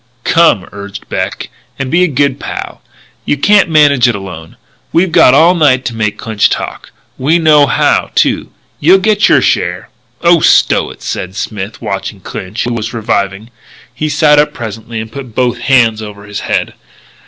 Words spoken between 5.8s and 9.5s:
to make Clinch talk. We know how, too. You'll get your